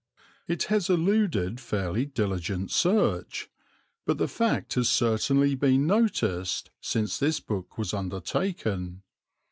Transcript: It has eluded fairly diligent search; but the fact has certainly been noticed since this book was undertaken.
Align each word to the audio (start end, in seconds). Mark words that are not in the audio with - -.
It 0.47 0.63
has 0.63 0.89
eluded 0.89 1.59
fairly 1.59 2.07
diligent 2.07 2.71
search; 2.71 3.51
but 4.07 4.17
the 4.17 4.27
fact 4.27 4.73
has 4.73 4.89
certainly 4.89 5.53
been 5.53 5.85
noticed 5.85 6.71
since 6.81 7.19
this 7.19 7.39
book 7.39 7.77
was 7.77 7.93
undertaken. 7.93 9.03